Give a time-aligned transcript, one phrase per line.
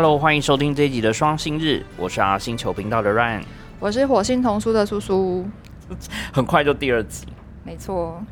[0.00, 3.42] Hello，欢迎收听这一集的双星日，我是阿星球频道的 Ryan，
[3.80, 5.44] 我是火星童书的叔叔，
[6.32, 7.26] 很快就第二集。
[7.64, 8.22] 没错，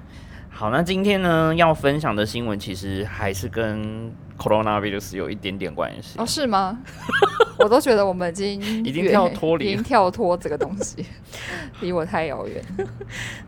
[0.49, 6.19] 好，那今天呢要分享的新闻其实还是跟 coronavirus 有一点点关系。
[6.19, 6.79] 哦，是吗？
[7.59, 11.05] 我都觉得我们已经 已经跳脱离已经跳脱这个东西，
[11.81, 12.63] 离我太遥远。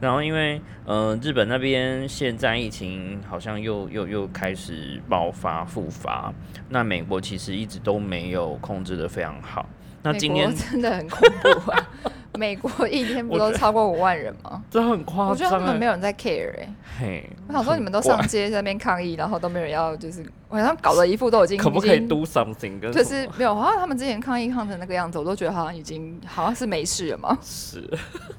[0.00, 6.32] 然后因为呃日本那边现在疫情好像又又又开始爆发复发，
[6.70, 9.68] 那美国其实一直都没有控制的非常好。
[10.03, 11.87] 那今天 真的很恐怖啊！
[12.35, 14.61] 美国一天不都超过五万人吗？
[14.69, 15.29] 这很夸张。
[15.29, 16.75] 我觉得他们没有人在 care 哎。
[16.99, 22.79] 嘿，我想说你们都上街在那边抗议，然后都没有人要，就是好像搞得一副都已经可不可以 do something？
[22.91, 27.37] 就是没有，好像他们之前抗议抗成那个样子，我都觉得好像已经好像是没事了嘛。
[27.41, 27.87] 是。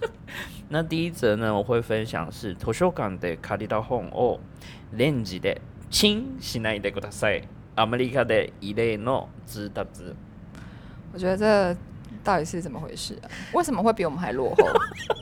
[0.68, 4.40] 那第一则呢，我会分享是图書館で借りた本を
[4.92, 7.44] レンジでチンしないでください。
[7.76, 10.14] アメリカで異例の自達。
[11.13, 11.77] 我觉得这
[12.23, 13.25] 到底是怎么回事啊？
[13.53, 14.67] 为什么会比我们还落后？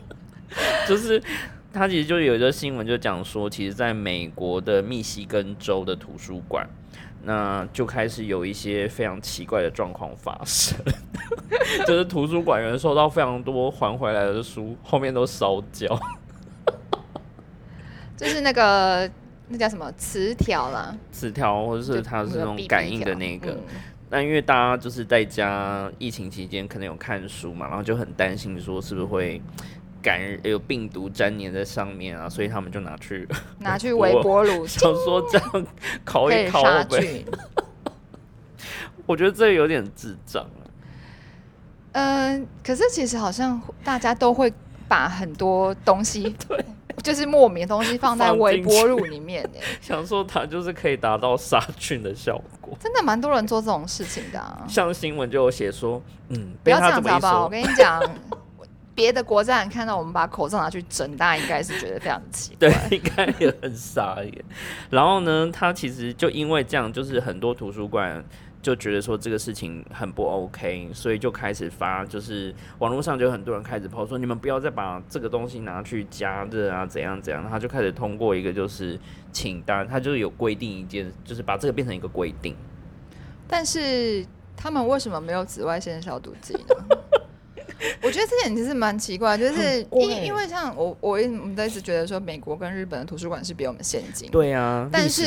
[0.87, 1.21] 就是
[1.71, 6.67] 他其实就有一个新闻，就讲说，其实在美国的密西根州的图书馆，
[7.23, 10.77] 那就开始有一些非常奇怪的状况发生，
[11.85, 15.87] 就是图书馆员收到非常多还回来的书，后面都烧焦，
[18.17, 19.09] 就是那个
[19.49, 23.55] 那叫什么磁条啦，磁条或者是它是那种感应的那个。
[24.09, 29.41] 那因为大家就是在家疫情期间可能有看书嘛，然后就很担心说是不是会
[30.01, 33.27] 感染有病毒粘黏在上面啊，所以他们就拿去
[33.59, 35.67] 拿去微波炉， 想说这样
[36.05, 37.25] 烤一烤呗。
[39.05, 40.63] 我觉得这有点智障啊。
[41.93, 44.53] 嗯，可是其实好像大家都会
[44.87, 46.65] 把很多东西对。
[47.07, 52.77] 就是莫名的东西放在微波炉里面， 想说它就是可以达到杀菌的效果。
[52.81, 57.43] 真的蛮多人做这种事情的，像新闻就有写说，嗯，不要这样子好不好？
[57.45, 58.03] 我跟你讲，
[58.93, 64.33] 别的国家人看到我们把口罩拿去蒸，大家应该是觉得非常奇怪， 对，应该也很傻眼。
[64.89, 68.21] 然后呢，他其实就因为这样，就是很多图书馆。
[68.61, 77.47] 就觉得说这个事情很不 OK，所以就开始发，就是网络上就很多人开始抛说，你们不要再把这个东西拿去加热啊，怎样怎样。
[77.49, 78.99] 他就开始通过一个就是
[79.31, 82.55] 请单，他就是有规定一件，就是把这个变成一个规定。
[83.47, 84.25] 但是
[84.55, 86.97] 他们为什么没有紫外线消毒剂呢？
[88.01, 95.23] 我觉得这点其实蛮奇怪，就是因因为像我我我们一直觉得说美国跟日本的图书馆是比我们先进，对啊，但是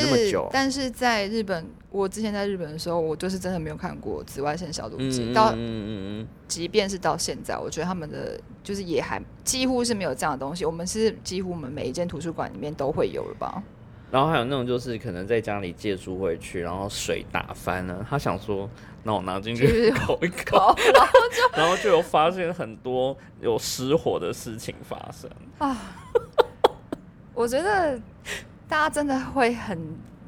[0.51, 10.65] 但是在日本，我之前在日本的时候，我就是真的没有看过紫外线消毒剂，到嗯即便是到现在，我觉得他们的就是也还几乎是没有这样的东西。
[10.65, 13.63] 我们是几乎我们每一间图书馆里面都会有了吧？
[14.11, 18.69] 然后还有那种就是可能在家里借书回去，然后水打翻了，他想说。
[19.03, 25.77] 那我拿进去 烤一烤，然后就 然后就有发现很多有失火的事情发生啊！
[27.35, 27.99] 我觉得
[28.69, 29.79] 大家真的会很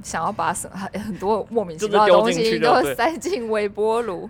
[0.02, 4.28] 想要把什很很多莫名其妙的东西都塞进微波炉。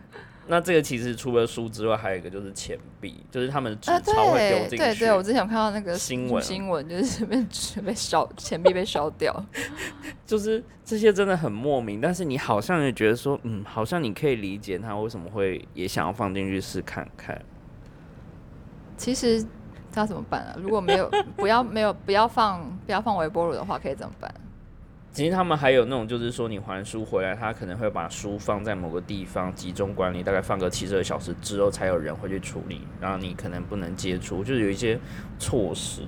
[0.49, 4.77] 那这个其实除了书之外，还有一个就是钱币，就是他们纸钞会丢进去。
[4.77, 7.37] 对对，我之前有看到那个新闻，新闻就是 被
[7.85, 9.33] 被烧，钱币被烧掉。
[10.27, 17.41] 就是这些真的很莫名，但是你好像也觉得说，嗯，好像你可以理解他为什么会也想要放进去试看看。
[18.97, 19.45] 其实
[19.93, 20.57] 他怎么办啊？
[20.59, 24.33] 如果没有不要没有不要放不要放微波炉的话，可以怎么办？
[25.13, 34.99] 其实他们还有那种，就是说你还书回来，他可能会把书放在某个地方集中管理，大概放个七十二小时之后，才有人会去处理，然后你可能不能接触，就是有一些
[35.39, 36.01] 措施。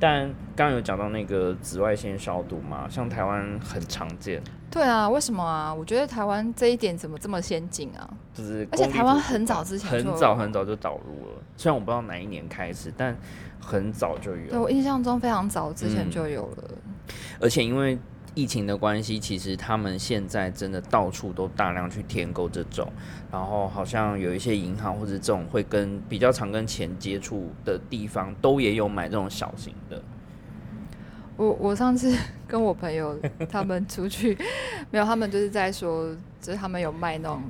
[0.00, 0.22] 但
[0.56, 4.42] 刚刚有讲到那个紫外线消毒嘛，像台湾很常见。
[4.68, 5.72] 对啊，为什么啊？
[5.72, 8.10] 我觉得台湾这一点怎么这么先进啊？
[8.34, 13.16] 就是而且台湾很早之前很早很早就导入了，虽然我不知道哪一年开始，但
[13.60, 14.50] 很早就有。
[14.50, 16.70] 对我印象中非常早之前就有了，
[17.40, 17.96] 而且因为。
[18.34, 22.90] 疫情的关系，其实他们现在真的到处都大量去添购这种，
[23.30, 30.02] 然后好像有一些银行或者这种会跟比较常跟钱接触的地方，都也有买这种小型的。
[31.36, 32.14] 我我上次
[32.46, 33.18] 跟我朋友
[33.48, 34.36] 他们出去，
[34.90, 37.42] 没有，他们就是在说，就是他们有卖那种，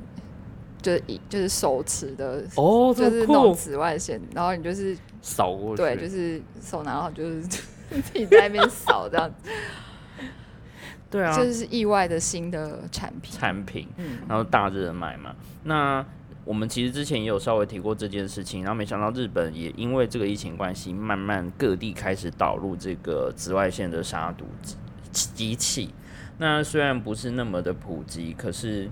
[0.81, 7.43] 就是就是手持的哦，就是那种紫外线，然后你就是扫过去，对，就是手拿，然后就是
[7.91, 9.51] 自己在那边扫这样子。
[11.13, 15.33] 对啊，这是意外的新的产品，产品，嗯，然后大热卖嘛。
[15.65, 16.05] 那
[16.45, 24.47] 我们其实之前也有稍微提过这件事情，然后没想到日本也因为这个疫情关系，慢慢各地开始导入这个紫外线的杀毒
[25.13, 25.91] 机机器。
[26.39, 28.89] 那虽然不是那么的普及，可是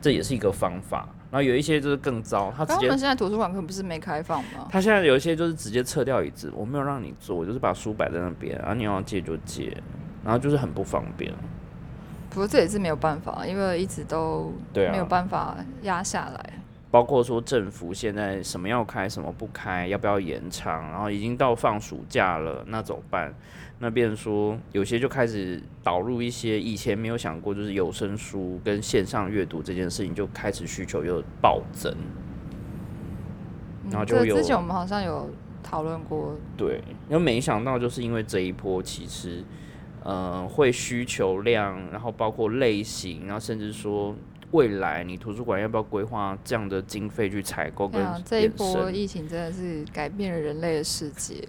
[0.00, 1.08] 这也是一个方法。
[1.30, 4.68] 然后有一些就是更糟，他直接他们现在图书馆可不是没开放吗？
[4.70, 9.74] 他现在有一些就是直接撤掉椅子，我没有让你坐，我就是把书摆在那边，然后你要借就借，
[10.24, 11.32] 然后就是很不方便。
[12.30, 16.52] 不过这也是没有办法，因为一直都没有办法压下来。
[16.90, 23.32] 包括说政府现在什么要开，什么不开，要不要延长，然后已经到放暑假了，那怎么办？
[23.78, 31.92] 那变成说有些就开始导入一些以前没有想过，就是有声书跟线上阅读这件事情就开始需求又暴增，
[33.90, 35.30] 然后就之前我们好像有
[35.62, 39.42] 讨论过，对，然后没想到就是因为这一波，其实
[40.04, 44.14] 呃会需求量，然后包括类型，然后甚至说
[44.50, 51.42] 未来你图书馆要不要规划这样的经费去采购跟对啊，这一波疫情真的是改变了人类的世界。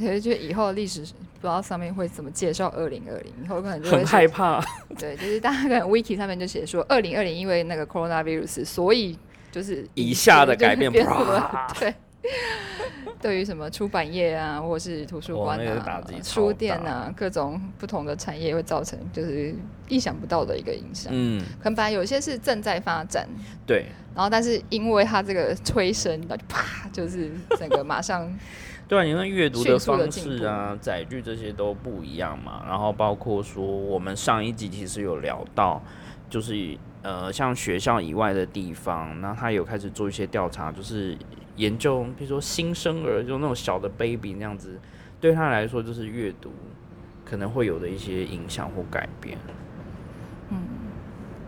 [0.00, 4.60] 我觉得以后历史不知道上面会怎么介绍二零二零，以后可能就会很害怕。
[4.98, 9.18] 对，就是大家可能 wiki 上面就写说，二零二零因为那个 coronavirus，所以
[9.50, 10.92] 就是以下的改变
[11.80, 11.94] 对。
[13.20, 19.54] 对于什么出版业啊，或是图书馆啊书店啊，各种不同的产业会造成就是
[19.88, 21.12] 意想不到的一个影响。
[21.14, 23.28] 嗯，可能本来有些是正在发展，
[23.66, 28.32] 对，然后但是因为它这个催生，那就啪，就是整个马上
[28.88, 32.62] 对啊，你看阅读的方式啊、载具这些都不一样嘛。
[32.66, 35.82] 然后包括说，我们上一集其实有聊到，
[36.30, 41.18] 就是呃，像学校以外的地方，那他有开始做一些调查，就是
[41.58, 44.78] 研究，比如说新生儿，就那种小的 baby 那样子，
[45.20, 46.50] 对他来说就是阅读
[47.24, 49.36] 可能会有的一些影响或改变。
[50.50, 50.58] 嗯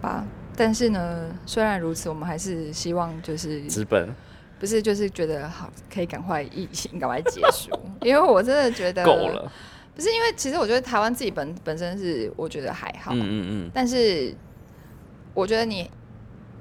[0.03, 0.27] 吧。
[0.57, 4.15] 但是呢，虽然如此，我们还是希望就是资本
[4.59, 7.71] 不是就是觉得好，可以赶快疫情赶快结束，
[8.03, 9.13] 因为我真的觉得够。
[9.29, 9.51] 了，
[9.95, 14.35] 不是因为其实我觉得台湾自己本本身是我觉得还好，嗯嗯嗯，但是
[15.33, 15.91] 我觉得你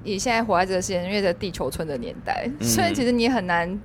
[0.02, 3.80] 你现在活在这个世界，因为在地球村的年代，嗯所以其实你很难，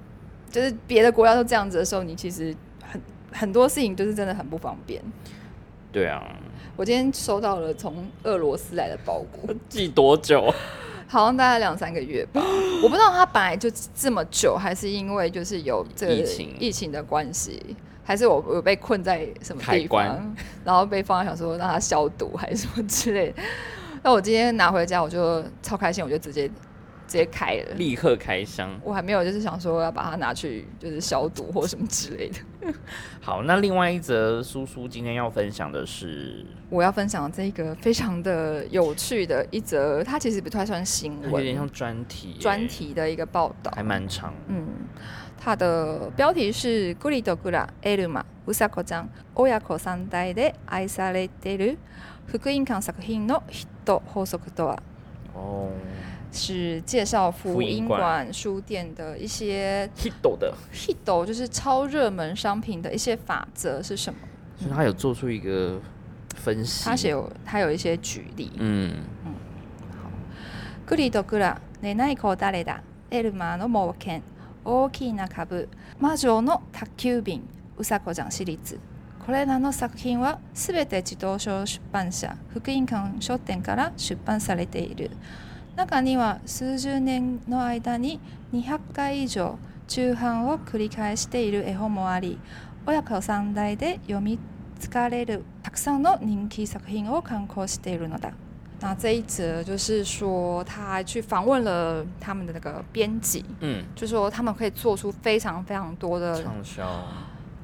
[0.50, 3.02] 就是别的国家都这样子的时候，你其实很
[3.32, 5.02] 很多事情就是真的很不方便。
[5.92, 6.24] 对啊，
[6.76, 10.54] 我今天收到了从俄罗斯来的包裹， 寄多久？
[11.08, 12.42] 好像大概两三个月吧，
[12.84, 20.36] 我不知道他本来就这么久，还是因为就是有这个疫情疫情的关系，还是我我被困在什么地方，
[20.66, 23.44] 然后被放在想说让它消毒还是什么之类的。
[24.05, 26.49] 那我今天拿回家，我就超开心，我就直接
[27.07, 27.75] 直接开了。
[27.75, 28.71] 立刻开箱。
[28.83, 32.39] 我还没有就是想说要把它拿去就是消毒或什么之类的。
[33.21, 44.33] 好，那另外一则叔叔今天要分享的是，我要分享这个非常的有趣的一则，它其实不太算新闻，有点像专题耶，专题的一个报道，还蛮长。
[44.49, 44.67] 嗯，
[45.39, 51.79] 它的标题是「グリとグラエルマウサコちゃん親子三代で愛されてる
[52.27, 54.83] 福音館作品のヒット法則とは」
[55.35, 55.71] 哦
[56.33, 64.21] 是介绍福福音音馆馆书店的一些，Hito 的， hit，就是超热门商品的一些法则是什么？
[64.57, 65.81] 所以他有做出一个
[66.37, 66.85] 分析。
[66.85, 68.53] 他写有他有一些举例。
[68.59, 69.03] 嗯，
[70.87, 74.23] グリとグラ寝ない子誰だエルマーの冒険
[74.65, 77.43] 大きな株魔女の宅急便
[77.77, 78.79] うさこちゃんシリーズ
[79.26, 85.10] これらの作品はすべて児童書出版社福音館書店から出版されている。
[85.76, 88.20] 中には数十年の間に
[88.54, 92.40] 200回以上中版を繰り返している絵本もあり
[92.86, 94.38] 親子三代で読み
[94.80, 98.32] 疲れるたくさんの人気作品を刊行しているのだ。
[98.80, 106.44] 那这一则就是说，他去访问了他们的那个编辑，嗯，就说他们可以做出非常非常多的。
[106.44, 106.86] 畅销，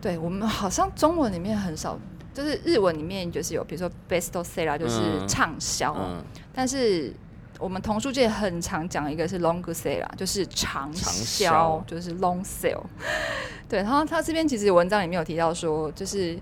[0.01, 1.98] 对我们好像中文里面很少，
[2.34, 7.13] 就是日文里面就是有，比如说 best seller 就是嗯畅销，嗯，但是
[7.60, 12.84] 我们童书界很常讲一个是 long seller，就是长长销销，就是 long sale。
[13.70, 16.38] 对，然后他这边其实文章里面有提到说，就是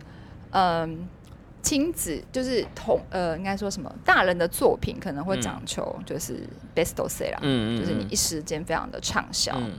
[0.52, 1.08] 嗯。
[1.62, 3.94] 亲子就是同呃，应该说什么？
[4.06, 9.52] 大人的作品可能会嗯讲求就是 best seller，、嗯就是你一时间非常的畅销。
[9.58, 9.74] 嗯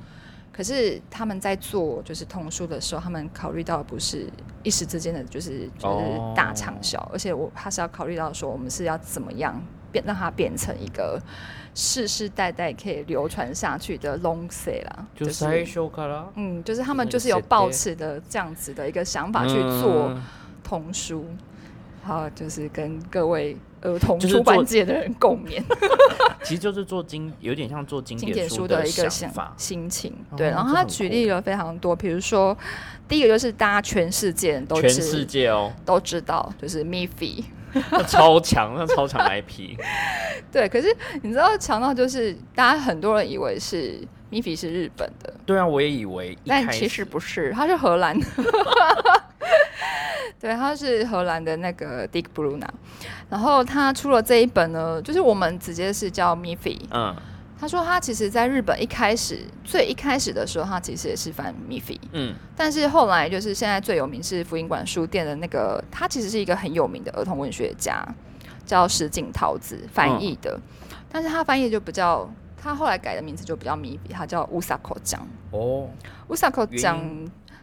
[0.61, 4.27] 可是他们在做就是童书的时候，他们考虑到的不是
[4.63, 9.59] 一时之间的就是就是哦大畅销，而且我他是要考虑到说我们是要怎么样
[9.91, 11.19] 变让它变成一个
[11.75, 20.23] 世世代代可以流传下去的 long say 啦，就最初から嗯，就是他们就是有抱持的这样子的一个想法去做嗯。
[20.63, 21.25] 童书，
[22.05, 25.63] 好，就是跟各位儿童出版界的人共勉。
[26.43, 29.53] 其实就是做经，有点像做经经典书的的一个想想法。
[29.57, 30.49] 心情，哦对。
[30.49, 32.57] 然后他举例了非常多，比如说
[33.07, 37.45] 第一个就是大家全世界人都全世界哦，都知道，就是 Miffy，
[37.91, 39.77] 那超强，那超强 IP。
[40.51, 48.19] 对，可是你知道强到就是大家很多人以为是米菲是日本的，对啊，我也以为，但其实不是，他是荷兰。
[50.41, 52.67] 对，他是荷兰的那个 Dick Bruna，
[53.29, 56.81] 然后他出了这一本呢，就是我们直接是叫 Miffy。
[56.91, 57.15] 嗯，
[57.61, 61.99] 他说他其实在日本一开始最一开始的时候，他其实也是翻 Miffy。
[62.13, 68.03] 嗯，但是后来就是现在最有名是福音馆书店的那个，他其实是一个很有名的儿童文学家，
[68.65, 70.59] 叫石井桃子翻译的，
[71.11, 75.21] 但是他翻译就比较，他后来改的名字就比较 Miffy，他叫乌萨口讲。
[75.51, 75.87] 哦，
[76.29, 76.99] 乌萨口讲。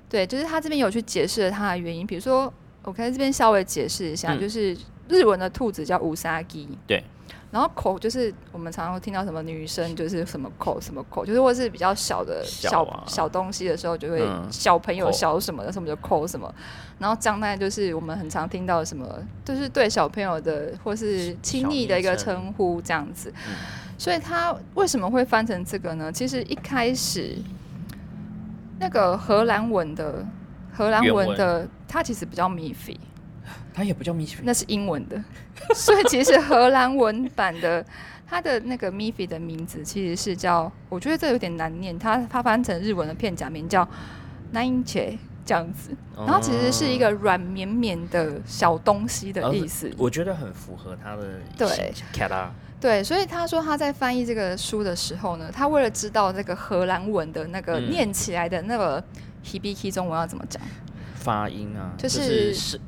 [0.10, 2.54] 对，就是他这边有去解释了他的原因，比如说，
[2.88, 4.74] 我可以这边稍微解释一下，就是
[5.10, 7.04] 日文的兔子叫乌沙鸡，对，
[7.52, 16.50] 然后口就是我们常常会听到什么女生就是什么口什么口，就是或是比较小的小小东西的时候，就会小朋友小什么的什么就口什么，
[16.98, 19.06] 然后将来就是我们很常听到什么，
[19.44, 22.54] 就是对小朋友的或是亲昵的一个称。
[22.54, 23.34] 呼这样子，
[23.98, 26.10] 所以他为什么会翻成这个呢？
[26.10, 27.38] 其实一开始。
[28.80, 30.24] 那个荷兰文的
[30.72, 31.36] 荷兰文。
[31.36, 32.98] 的，它其实不叫 Miffy，
[33.74, 35.24] 它也不叫 Miffy，那是英文的。
[35.74, 37.86] 所以其实荷兰文版的
[38.28, 43.88] 它的那个 Miffy 的名字其实是叫，我觉得这有点难念，它它翻成日文的片假名叫
[44.54, 49.90] Nine Che 这样子，然后其实是一个软绵绵的小东西的意思。
[49.98, 51.94] 我觉得很符合它的对。
[52.80, 59.04] 对，所以他说他在翻译这个书的时候呢，他为了知道这个荷兰文的那个念起来的那个
[59.44, 60.62] hibiki 中文要怎么讲，
[61.28, 62.80] 发音啊，就是是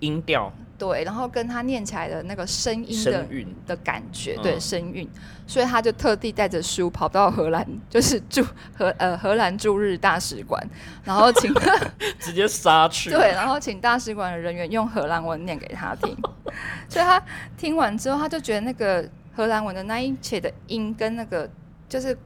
[0.00, 3.26] 音调，对，然后跟他念起来的那个声音的
[3.66, 5.08] 的感觉，对，声韵，
[5.46, 8.44] 所以他就特地带着书跑到荷兰， 就是驻
[8.76, 10.62] 荷呃荷兰驻日大使馆，
[11.02, 11.50] 然后请
[12.20, 16.14] 直接杀去，对，然后请大使馆的人员用荷兰文念给他听，
[16.88, 17.18] 所以他
[17.56, 19.08] 听完之后，他就觉得那个。
[19.36, 21.46] 荷兰文的那一切的音跟那个
[21.90, 22.16] 就是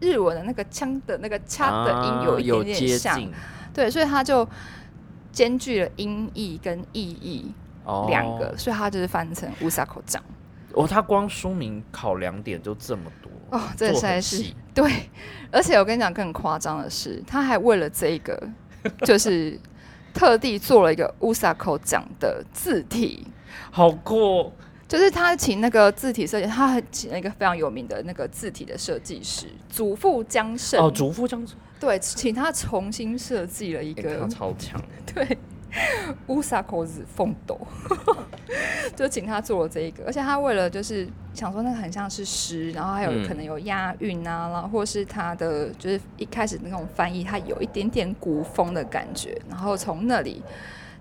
[0.00, 3.22] 日文的那个枪的那个枪的音有一点点像，
[3.74, 4.48] 对，所以他就
[5.38, 7.52] 兼具了音译跟意义
[8.08, 10.20] 两个，所以他就是翻成乌萨口讲。
[10.72, 15.08] 哦，他光书名考量点就这么多哦，这实在是对，
[15.52, 18.48] 而且我跟你讲更夸张的是，他还为了这个
[19.06, 19.56] 就是
[20.12, 23.24] 特地做了一个乌萨口讲的字体，
[23.70, 24.52] 好酷。
[24.88, 30.82] 就是他请那个字体设计，他请了一个非常有名的那个字体的设计师祖父江胜。
[30.82, 34.80] 哦，祖父江胜对，请他重新设计了一个超强。
[35.14, 35.38] 对
[36.26, 37.60] 乌萨口子凤斗，
[38.96, 50.42] 就请他做了这一个，而且他为了就是想说那个很像是诗，然后还有可能有押韵啊，然后或是他的就是一开始那种翻译，他有一点点古风的感觉，然后从那里。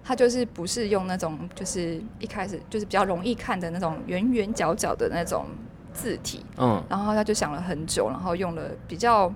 [0.04, 5.48] 他就是不是用那种，就是一开始就是比较容易看的那种圆圆角角的那种
[5.92, 9.30] 字体，嗯，然后他就想了很久，然后用了比较，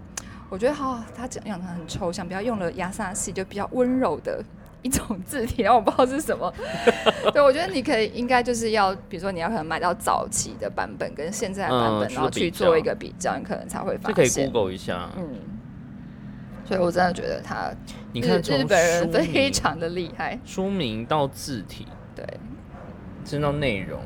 [0.52, 4.44] 我觉得好，他讲讲的很抽象，比较用了亚萨系，就比较温柔的
[4.82, 6.54] 一种 字体，然后我不知道是什么。
[7.32, 14.14] 对，我觉得你可以应该就是要，比如说你要可能买到早期的版本跟现在的版本，然后去做一个比较，你可能才会发现。
[14.14, 15.40] 可以 Google 一下，嗯。
[16.66, 17.72] 所以我真的觉得他，
[18.12, 20.38] 你看日本人非常的厉害。
[20.46, 22.26] 书名到字体，对，
[23.26, 24.02] 真到内容，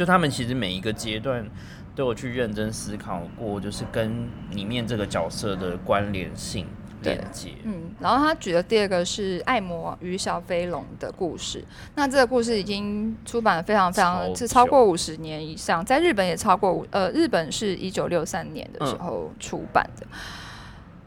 [0.00, 1.46] 就他们其实每一个阶段
[1.94, 6.66] 都有去认真思考过，就是跟里面这个角色的关联性
[7.02, 7.50] 连接。
[7.64, 11.62] 嗯，然后他举的第二个是《爱魔与小飞龙》的故事。
[11.96, 20.06] 那这个故事已经出版了非常非常是超过五十年以上，在日本也超过五呃，日本是一九六三年的时候出版的。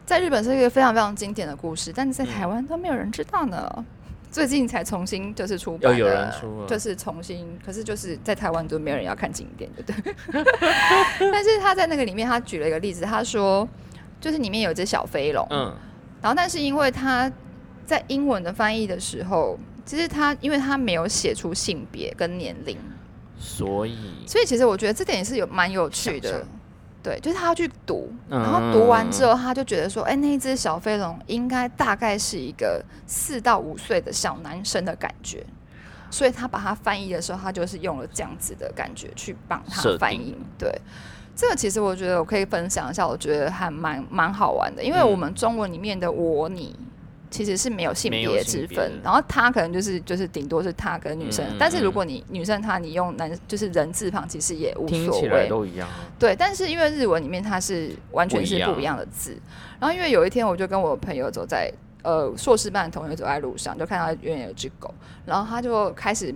[0.06, 3.84] 在日本是一个非常非常经典的故事，但是在台湾都没有人知道呢。
[4.34, 10.12] 最近才重新就是出版，有人出，就是重新，可是就是在台湾都没有人要看景点，对不对？
[11.30, 13.68] 但是他在那个里面，他举了一个例子，他说，
[14.20, 15.72] 就是里面有一只小飞龙，嗯，
[16.20, 17.30] 然后但是因为他
[17.86, 22.76] 在英文的翻译的时候，其实他因为他没有写出性别跟年龄，
[23.38, 26.44] 所以，所以其实我觉得这点也是有蛮有趣的。
[27.04, 35.44] 对，就是他要去读，然后读完之后，他就觉得说，哎，那一只小飞龙应该大概是一个四到五岁的小男生的感觉，
[36.10, 40.34] 所以他把它翻译的时候，他就是用了这样子的感觉去帮他翻译。
[40.58, 40.72] 对，
[41.36, 46.74] 这个其实我觉得我可以分享一下，我觉得还蛮蛮好玩的，因为我们中文里面的我你。
[47.34, 55.88] 其实是没有性别之分，然后他可能就是就是顶多是他跟女生，但是如果你女生他你用男就是人字旁，其实也无所谓，都一样。
[56.16, 59.36] 对，但是因为日文里面它是完全是不一样的字，
[59.80, 61.68] 然后因为有一天我就跟我朋友走在
[62.04, 64.94] 呃硕士班的同学走在路上，就看到远远有只狗，
[65.26, 66.32] 然后他就开始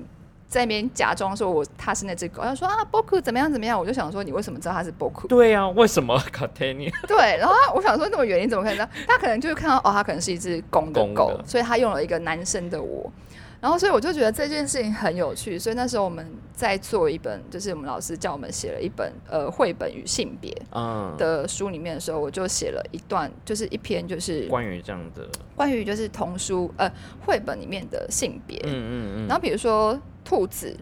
[0.49, 5.29] 在那边假装说我他是那只狗，他说啊 Boku 怎么样怎么样，我就想说你为什么知道他是 Boku？？
[5.29, 8.89] 对呀、为什么 c a t a n i 对，然后我想说那么远你怎么可能知道？
[9.07, 13.13] 他可能就是看到哦，他可能是一只公的公的狗，所以他用了一个男生的我。
[13.61, 15.59] 然后，所以我就觉得这件事情很有趣。
[15.59, 26.89] 所以那时候我们在做一本，就是我们老师叫我们写了一本呃绘本与性别嗯，的书里面的时候，我就写了一段，就是一篇就是关于这样的，关于就是童书呃
[27.27, 28.59] 绘本里面的性别。
[28.65, 30.77] 嗯嗯嗯，然后比如说兔子，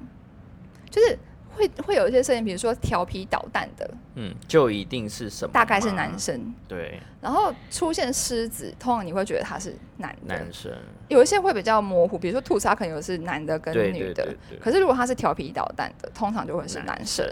[0.91, 1.19] 就是
[1.57, 5.53] 会会有一些声音，比如说调皮捣蛋的，嗯，就一定是什么？
[5.53, 6.55] 大概是男，生。
[6.69, 10.71] 对，然后出现狮子，通常你会觉得他是男的，男生，
[11.09, 17.27] 有一些会比较模糊，比如说兔子，它可能有是男的跟女的，对对对可是如果他是调皮捣蛋的，通常就会是男男生。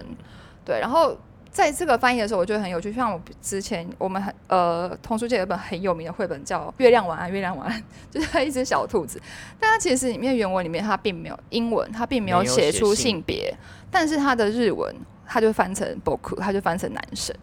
[0.65, 1.17] 对，然后
[1.51, 2.93] 在这个翻译的时候，我觉得很有趣。
[2.93, 9.21] 像我之前我们很呃童书界有一本很有名的绘本叫《月亮晚安，月亮晚安》， 就是一只小兔子，
[9.61, 13.55] 但它其实里面原文里面它并没有英文，它并没有写出性别，
[13.95, 14.93] 但是他的日文
[15.25, 17.35] 他就翻成 boku，它就翻成男生。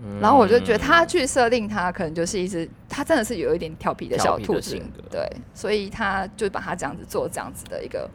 [0.00, 4.80] 嗯然后我就觉得他去设定他，可能就是一只，他真的是有一点调皮的小兔子
[5.10, 5.20] 对，
[5.52, 8.08] 所以他就把他这样子做这样子的一个，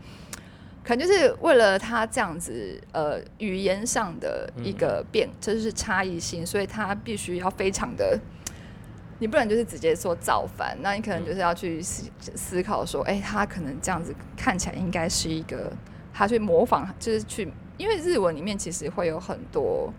[0.84, 8.18] 可能就是为了他这样子呃语言上的一个变，这就是差异性，所以他必须要非常的。
[9.20, 15.72] 你不能就是直接说造反，那你可能就是要去思思考说，哎、他可能这样子看起来应该是一个，
[16.14, 19.92] 他去模仿，就是去，因为日文里面其实会有很多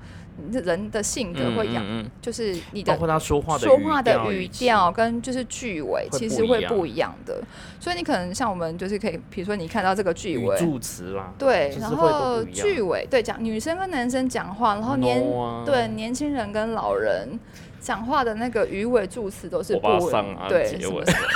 [0.50, 2.10] 人的性格会养，嗯嗯。
[2.22, 7.42] 就是你的包括他说话的说话的语调跟就是句尾，其实会不一样的。
[7.80, 15.62] 所以你可能像我们就是可以，比如说你看到这个句尾，助词啦，对，然后句尾对讲女生跟男生讲话，然后年、No 啊。
[15.66, 17.38] 对年轻人跟老人
[17.80, 21.28] 讲话的那个鱼尾助词都是不巴桑啊对结尾什么什么。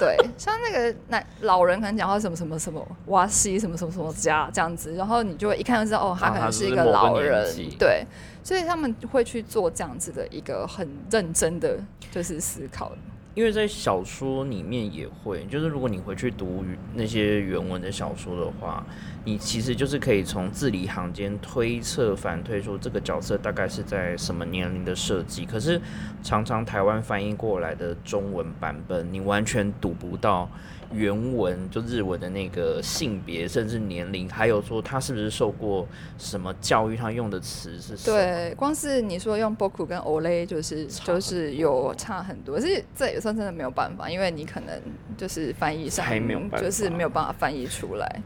[0.00, 8.06] 对，像那个那老人可能讲话什么什么什么哇西什么什么什么家这样子，然后你就会一看就知道哦，他可能是一个老人纪，对，
[8.42, 11.78] 所以他们会去做这样子的一个很认真的
[12.10, 12.92] 就是思考。
[13.34, 16.64] 因为在小说里面也会，就是如果你回去读
[16.94, 18.84] 那些原文的小说的话，
[19.24, 25.46] 你其实就是可以从字里行间推测、反推出这个角色大概是在什么年龄的设计。
[25.46, 25.80] 可是
[26.22, 30.50] 常常台湾翻译过来的中文版本，你完全读不到
[30.92, 35.86] 原文就日文的那个性别，甚至年龄，还有说他是不是受过
[36.18, 38.16] 什么教育，他用的词是什么。
[38.16, 44.80] 对，光是你说用 boku 跟 ole 就是就是有差很多，是这也算真的没有办法，因为你可能
[45.16, 48.22] 就是翻译上还没有办法就是没有办法翻译出来。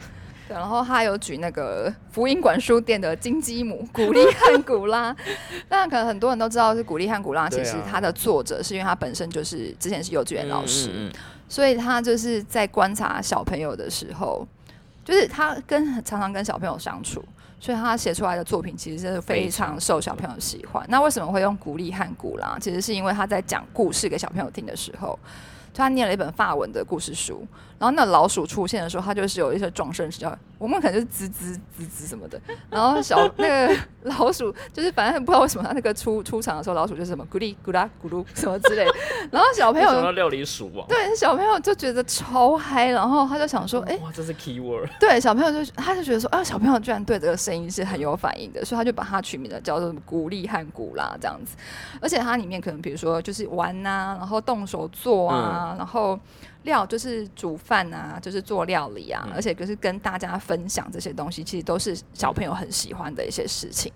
[0.46, 5.14] 对，然后他有举那个福音馆书店的金鸡母古力汉古拉，
[5.68, 11.12] 当然可能很多人都知道是古力汉古拉，其实他的作者是因为他本身就是之前是幼稚园老师，嗯嗯嗯
[11.48, 14.46] 所以他就是在观察小朋友的时候，
[15.04, 17.22] 就是他跟常常跟小朋友相处，
[17.60, 20.84] 所以他写出来的作品其实是非常受小朋友喜欢。
[20.88, 22.58] 那为什么会用古力和古拉？
[22.58, 25.18] 其实是因为他在讲故事给小朋友听的时候，
[25.72, 27.46] 就他念了一本法文的故事书，
[27.84, 33.76] 然后那老鼠出现的时候，它就是有一些撞声词，叫我们可能就是吱吱吱吱什么的，然后小那个
[34.08, 38.92] 老鼠就是反正不知道为什么它那个出出场的时候，老鼠就是什么咕哩咕啦咕噜什么之类的，
[39.30, 40.88] 然后小朋友为什么要料理鼠王？
[40.88, 44.88] 对，小朋友就觉得超嗨，然后他就想说，哎、哇，这是 key word。
[44.98, 51.54] 对，小朋友就他就觉得说，啊，小朋友居然对这个声音是很有反应的，所以他就把它取名的叫做什么古力和古啦这样子。
[52.00, 56.18] 而且它里面可能比如说就是玩呐、然后动手做啊，然后
[56.64, 63.92] 料就是煮饭啊，就是做料理啊，而且就是跟大家分享这些东西，其实都是小朋友很喜欢的一些事情，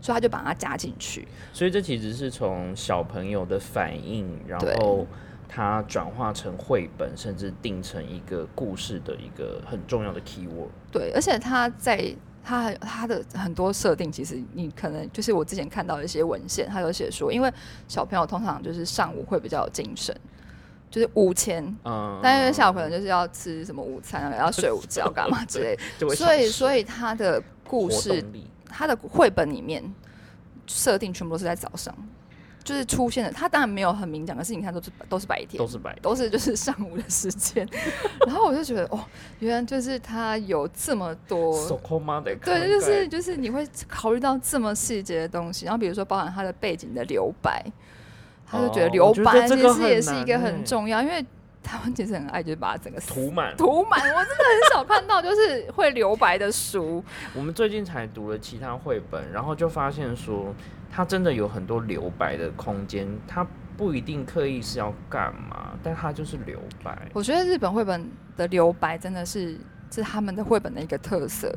[0.00, 1.26] 所以他就把它加进去。
[1.52, 5.06] 所以这其实是从小朋友的反应，然后
[5.48, 10.70] 它转化成绘本，甚至定成一个故事的一个很重要的 key word。
[10.90, 17.52] 对，而且他在他他的很多设定，其实你可能就是我之前看到一些文献，他有写说，因为
[17.86, 20.14] 小朋友通常就是上午会比较有精神，
[20.96, 28.24] 就是午前，嗯，但因为下午可能就是要吃什么午餐啊，要睡午觉干嘛之类的， 所以所以他的故事，
[28.66, 29.84] 他的绘本里面
[30.66, 31.94] 设定全部都是在早上，
[32.64, 33.30] 就是出现的。
[33.30, 37.68] 他当然没有很明讲，可是你看都是都是白天，都是白天，都是就是上午的时间，
[38.26, 38.98] 然后我就觉得哦，
[39.40, 41.52] 原来就是他有这么多
[42.58, 47.62] 对，就是就是你会考虑到这么细节的东西，然后比如说包含他的背景的留白，
[48.46, 51.24] 他就觉得哦留白其实也是一个很重要，因为
[51.62, 53.54] 台湾其实很爱就是把整个涂满。
[53.58, 57.02] 涂满，我真的很少看到就是会留白的书，
[57.34, 60.54] 我们最近才读了其他绘本，然后就发现说，
[60.90, 63.44] 它真的有很多留白的空间，它
[63.76, 66.96] 不一定刻意是要干嘛，但它就是留白。
[67.12, 69.58] 我觉得日本绘本的留白真的是
[69.90, 71.50] 是他们的绘本的一个特色，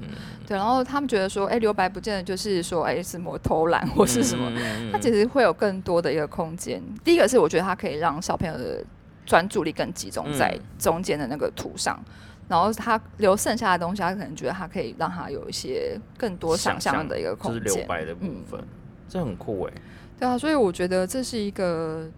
[0.47, 0.57] 对。
[0.57, 4.51] 然后他们觉得说，哎，留白不见得就是说，哎，什么偷懒或是什么，
[4.91, 6.81] 它其实会有更多的一个空间。
[7.03, 8.83] 第一个是我觉得它可以让小朋友的
[9.25, 11.99] 专注力更集中在中间的那个图上。
[12.47, 18.59] 然后他留剩下的东西，他可能觉得他可以让他有一些更多想象的一个空间，就是留白的部分，
[19.07, 19.73] 这很酷哎。
[20.17, 22.09] 对啊，所以我觉得这是一个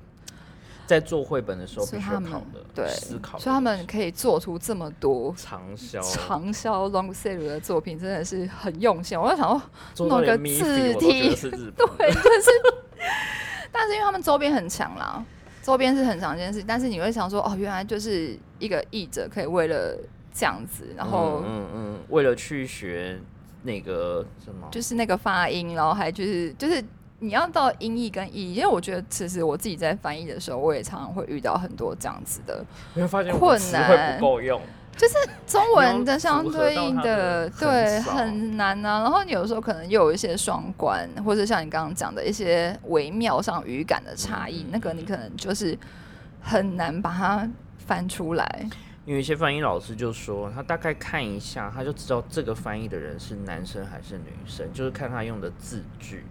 [0.92, 9.20] 在做绘本的时候必须考的，对思考，所以他们可以做出这么多长销 长销 long sale 的作品，真的是很用心。
[9.20, 9.48] 我在想
[9.96, 12.50] 说，弄个字体， 对，但是
[13.72, 15.24] 但是因为他们周边很强啦，
[15.64, 19.98] 周边是很常见事，但是你会想说，哦，原来就是一个译者可以为了。
[20.34, 23.20] 这样子，然后嗯嗯，为了去学
[23.64, 26.82] 那个什么，就是那个发音，然后还就是就是
[27.24, 32.66] 你要到音译跟译，因为我觉得其实我自己在翻译的时候，我也常常会遇到很多这样子的，
[33.38, 34.60] 困难不够用，
[34.98, 35.14] 就是
[35.46, 39.04] 中文的相对应的对很难啊。
[39.04, 45.78] 然后你有时候可能又有一些双关，或者像你刚刚讲的一些微妙上语感的差异，那个你可能就是
[46.42, 48.66] 很难把它翻出来。
[49.06, 56.24] 因为一些翻译老师就说，他大概看一下，他就知道这个翻译的人是男生还是女生，就是看他用的字句。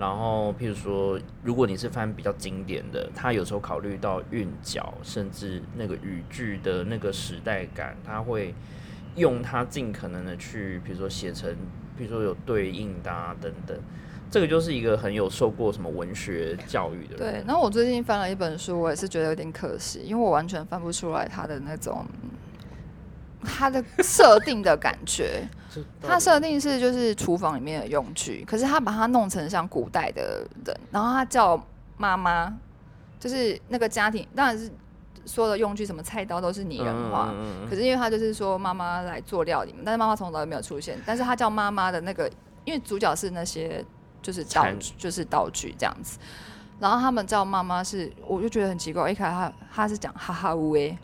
[0.00, 8.54] 然后，譬如说，如果你是翻比较经典的，他有时候考虑到韵脚，甚至那个语句的那个时代感，他会
[9.16, 11.54] 用他尽可能的去，比如说写成，
[11.98, 13.78] 比如说有对应的等等。
[14.30, 17.34] 这个就是一个很有受过什么文学教育的人。
[17.34, 22.06] 对，那我最近翻了一本书，我也是觉得有点可惜，因为我完全翻不出来他的那种
[23.42, 25.42] 他的设定的感觉。
[26.02, 31.60] 他设定是就是厨房里面的用具，可是他把它弄成像古代的人，然后他叫
[31.96, 32.52] 妈妈，
[33.18, 34.70] 就是那个家庭当然是
[35.24, 37.32] 所有的用具，什么菜刀都是拟人化，
[37.68, 42.28] 可是因为他就是说妈妈来做料理，但是妈妈从头到尾没有出现，但是他叫妈妈的那个，
[42.64, 43.84] 因为主角是那些。
[44.22, 46.18] 就是道具，就是道具这样子。
[46.78, 49.10] 然后他们叫妈妈是，我就觉得很奇怪。
[49.10, 50.98] 一开始他他是讲哈哈乌诶，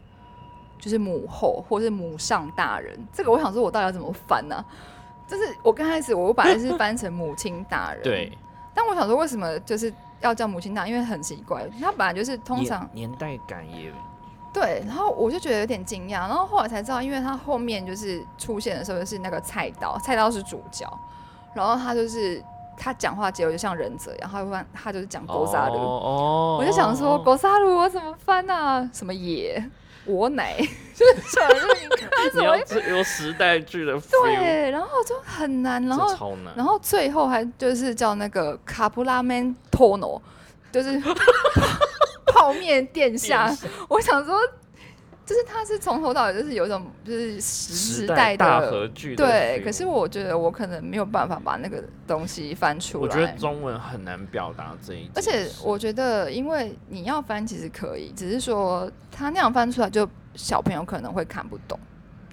[0.79, 2.99] 就是母后或是母上大人。
[3.12, 4.65] 这个我想说，我到底要怎么翻呢？
[5.27, 8.37] 就是我刚开始我本来是翻成母亲大人， 对。
[8.75, 10.91] 但我想说，为什么就是要叫母亲大人？
[10.93, 13.93] 因为很奇怪，他本来就是通常年代感也
[14.53, 14.83] 对。
[14.87, 16.21] 然后我就觉得有点惊讶。
[16.21, 20.87] 然后后来才知道，因为他后面就是出现的时候是那个菜刀，菜刀是主角，
[21.55, 22.43] 然后他就是。
[22.79, 28.87] 他讲话结尾就像忍者一样，他会翻，他就是讲狗沙鲁，我就想说狗沙鲁我怎么翻啊？
[28.93, 29.67] 什么野
[30.07, 30.57] 我奶，
[30.95, 31.49] 就是想
[32.35, 32.57] 你要
[32.97, 40.21] 有时代剧的 对，然后就很难，然后超难，然后最后还就是叫那个卡布拉曼托诺，
[40.73, 41.01] 就是
[42.27, 43.55] 泡面殿下，
[43.88, 44.38] 我想说。
[45.27, 48.45] 就是他是从头到尾就是有一种就是时代的
[49.17, 53.03] 对，可是我觉得我可能没有办法把那个东西翻出来。
[53.03, 61.77] 我觉得中文很难表达这一，而且我觉得因为你要翻其实可以，只是说他那样翻出来就小朋友可能会看不懂。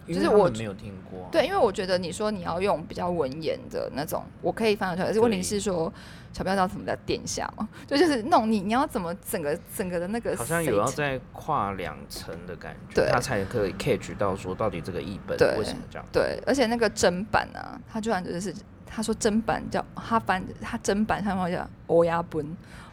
[0.08, 5.08] 就是我没有听过，对，因为我觉得你说你要用比较文言的那种，我可以翻得出来。
[5.08, 5.92] 可是问题是说，
[6.34, 7.68] 小朋友知道什么叫殿下吗？
[7.88, 16.06] 就就是那种你，你要怎么整个整个的那个，好像有要在跨两层的感觉，他才可以 catch 到说到底这个译本为什么这样。
[16.12, 18.54] 对，而且那个真版啊，他居然就是
[18.86, 22.46] 他说真版叫他翻，他真版上面叫欧亚本。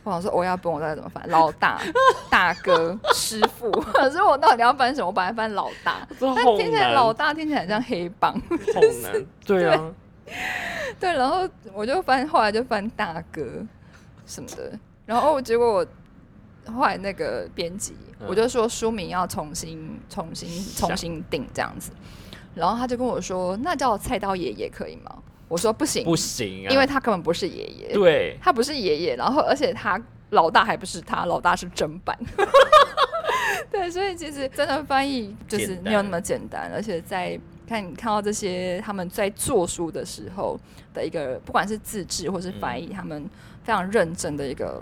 [0.02, 1.28] 我想说我要崩，我到底怎么翻？
[1.28, 1.80] 老大、
[2.30, 5.06] 大哥、师傅， 可是我到底要翻什么？
[5.06, 9.26] 我把它翻老大，但听起来老大听起来像黑帮，好难。
[9.44, 9.92] 对啊，
[10.98, 13.42] 对，然后我就翻，后来就翻大哥
[14.26, 14.72] 什么的，
[15.04, 17.94] 然后结果我后来那个编辑，
[18.26, 21.90] 我就说书名要重新、重新、重新定这样子，
[22.54, 25.14] 然后他就跟我说，那叫菜刀爷爷可以吗？
[25.50, 32.16] 我说不行，不行，因为他根本不是爷爷，对，他不是爷爷，然后而且他老大还不是他，老大是真版，
[33.68, 37.36] 对，所以其实真的翻译就是没有那么简单，而且在
[37.66, 40.56] 看你看到这些他们在做书的时候
[40.94, 43.28] 的一个，不管是自制或是翻译，他们
[43.64, 44.80] 非常认真的一个。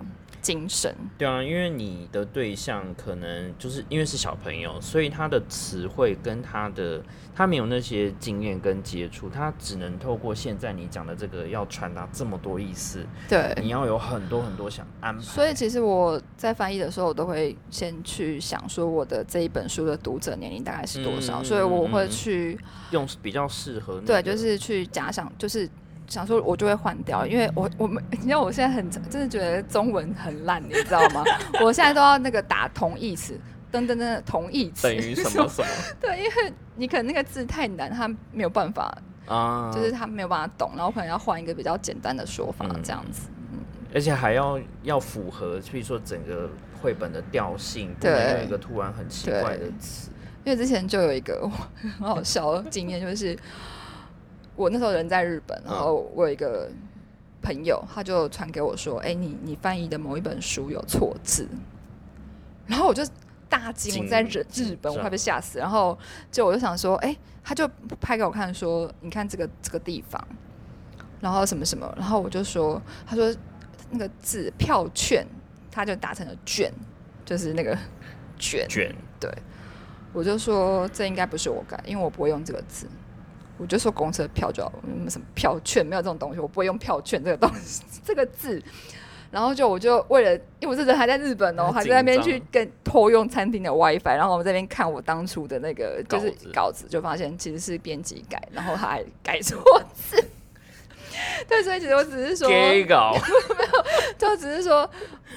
[0.48, 0.94] 精神。
[1.18, 7.02] 对啊，因为你的对象可能就是因为是小朋友，所以他的词汇跟他的
[7.36, 15.22] 他没有那些经验跟接触，他只能透过现在你讲的这个要传达这么多意思，对，你要有很多很多想安排。
[15.22, 22.58] 所以其实我在翻译的时候，我都会先去想说我的这一本书的读者年龄大概是多少，所以我会去
[22.92, 25.68] 用比较适合对，就是去假想，就是
[26.08, 31.22] 想说，我就会换掉，因为我我们， 你知道我现在很真的觉得中文很烂，你知道吗？
[31.62, 33.38] 我现在都要那个打同义词，
[33.70, 35.68] 噔噔噔，同义词等于什么什么
[36.00, 39.70] 对，因为你可能那个字太难，他没有办法，啊？
[39.72, 43.28] 就是他没有办法懂，然后可能要换一个比较简单的说法，嗯这样子。
[43.52, 43.58] 嗯
[43.94, 46.50] 而且还要要符合，比如说整个
[46.82, 50.10] 绘本的调性，不能对用一个突然很奇怪的词。
[50.44, 53.34] 因为之前就有一个很好笑的经验，就是
[54.58, 56.68] 我那时候人在日本，然后我有一个
[57.40, 61.48] 朋友，他就传给我说：“哎、你你翻译的某一本书有错字。”
[62.66, 63.04] 然后我就
[63.48, 65.60] 大惊，我在日日本，我快被吓死。
[65.60, 65.96] 然后
[66.32, 70.20] 就我就想说：“哎、他就拍给我看说，你看这个这个地方，
[71.20, 73.32] 然后什么什么。”然后我就说：“他说
[73.90, 75.24] 那个字票券，
[75.70, 76.72] 他就打成了卷，
[77.24, 77.78] 就是那个
[78.36, 78.66] 卷。
[78.68, 79.32] ”卷，对
[80.12, 82.88] 我就说这应该不是我改，因为我不会用这个字。
[83.58, 88.62] 我就说公车票就好，嗯，什么票券没有这种东西，我不会用票券这个东西 这个字。
[89.30, 100.16] 然后就我就为了，因为我这人还在日本哦，很还在那边去跟偷用餐厅的 WiFi，然后我这边看我当初的那个就是稿子稿子，就发现其实是编辑改，然后他还改错字。
[101.48, 103.16] 对，所以其实我只是说， 给稿，
[104.16, 104.88] 就只是说，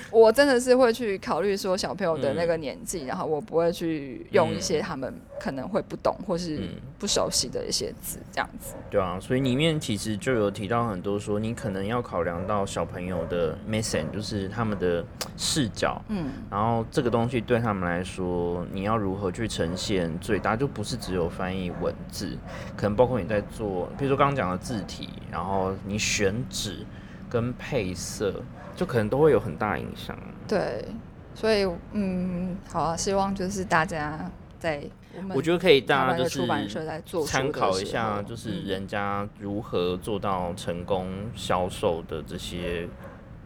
[0.09, 6.69] 我真的是会去考虑说小朋友的那个年纪，然后我不会去用一些他们可能会不懂或是嗯。
[7.01, 8.75] 不熟悉的一些字，这样子。
[8.91, 15.03] 对啊，所以里面其实就有提到很多说，你可能要考量到小朋友的 mission，就是他们的
[15.35, 22.37] 视角，嗯，然后这个东西对他们来说，你要如何去呈现最大，就不是只有翻译文字，
[22.77, 26.85] 可能包括你在做，比如说刚刚讲的字体，然后你选址
[27.29, 28.41] 跟配色，
[28.75, 30.17] 就可能都会有很大影响。
[30.47, 30.85] 对，
[31.33, 34.29] 所以嗯，好啊，希望就是大家
[34.59, 34.83] 在
[35.15, 42.87] 我们我觉得可以台大家就是出版社在做参考一下，就是嗯人家如何做到成功销售的这些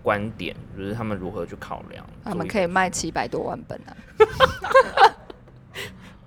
[0.04, 2.06] 观点，就是他们如何去考量。
[2.24, 3.96] 他们可以卖七百多万本啊。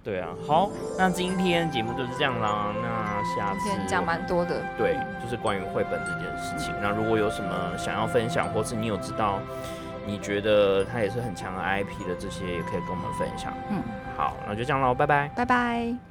[0.08, 2.72] 对啊，好，那今天节目就是这样啦。
[2.80, 6.72] 那下次今天讲蛮多的，对，就是关于绘本这件事情。
[6.80, 9.38] 那如果有什么想要分享，或是你有知道
[10.06, 13.52] 你觉得它也是很强的 IP 的这些，也可以跟我们分享。
[13.68, 13.82] 嗯，
[14.16, 15.30] 好，那就这样喽，拜拜。
[15.36, 16.07] 拜拜。